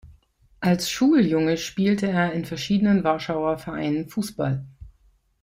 [0.61, 4.65] Als Schuljunge spielte er in verschiedenen Warschauer Vereinen Fußball.